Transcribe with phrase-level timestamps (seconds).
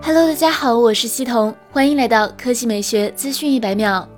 [0.00, 4.08] Hello，大家好，我是西彤，欢迎来到科技美学资讯一百秒。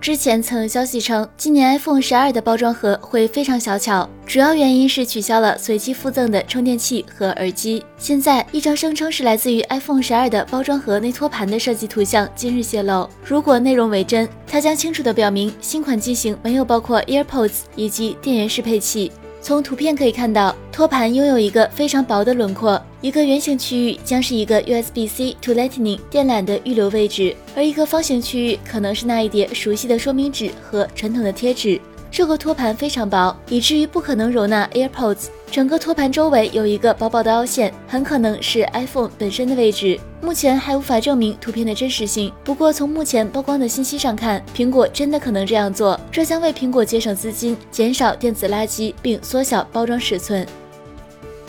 [0.00, 7.82] 之前曾有消息称，今年 iPhone 十二的包装盒会非常小巧，主要原因是取消了随机附赠的充电器和耳机。
[7.96, 13.08] 现在，一张声称是来自于 iPhone 十二的包装盒内托盘的设计图像今日泄露。
[13.24, 19.10] 如果内容为真，它将清楚地表明新款机型没有包括 AirPods 以及电源适配器。
[19.46, 31.80] 从图片可以看到，托盘拥有一个非常薄的轮廓，一个圆形区域将是一个 USB-C to Lightning 电缆的预留位置，而一个方形区域可能是那一叠熟悉的说明纸和传统的贴纸。
[32.16, 35.26] 这个托盘非常薄，以至于不可能容纳 AirPods。
[35.50, 40.00] 整个托盘周围有一个薄薄的凹陷，很可能是 iPhone 本身的位置。
[40.22, 42.32] 目前还无法证明图片的真实性。
[42.42, 50.46] 不过从目前曝光的信息上看，苹果真的可能这样做，这将为苹果节省资金，减少电子垃圾，并缩小包装尺寸。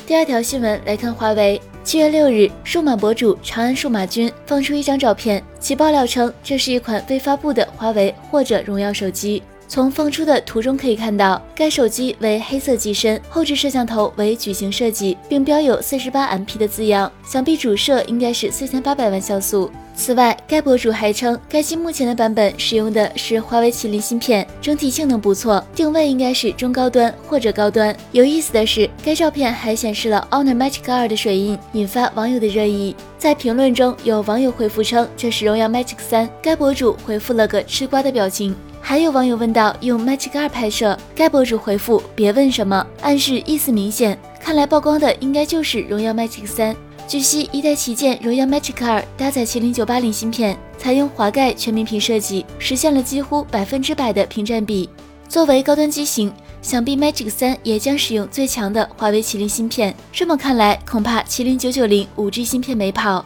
[0.05, 9.41] 第二条新闻来看，华为七月六日，数码博主长安数码君放出一张照片，其爆料称这是一款未发布的华为或者荣耀手机。
[9.67, 19.69] 从放出的图中可以看到，该手机为黑色机身，后置摄像头为矩形设计，并标有四十八 MP 的字样，想必主摄应该是四千八百万像素。
[19.93, 27.95] 此外，该博主还称，该机目前的版本使用的是华为麒麟芯片，整体性能不错，定位应该是中高端或者高端。
[28.11, 32.95] 有意思的是，该照片还显示了 Honor Magic 2的水印，引发网友的热议。
[33.17, 38.55] 在评论中，有网友回复称这是荣耀 Magic 3，该博主回复了个吃瓜的表情。
[38.81, 44.17] 还有网友问到用 Magic 2拍摄，该博主回复别问什么，暗示意思明显。
[44.39, 46.75] 看来曝光的应该就是荣耀 Magic 3。
[47.05, 54.89] 据悉，一代旗舰荣耀 Magic 2搭载麒麟980芯片，采用滑盖全面屏设计，实现了几乎百分之百的屏占比。
[55.27, 59.93] 作为高端机型，想必 Magic 3也将使用最强的华为麒麟芯片。
[60.11, 63.25] 这么看来，恐怕麒麟990 5G 芯片没跑。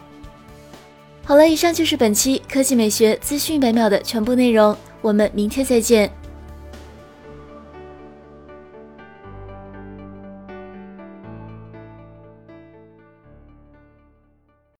[1.24, 4.76] 好了，以上就是本期科技美学资讯百秒的全部内容。
[5.02, 6.21] 我们明天再见。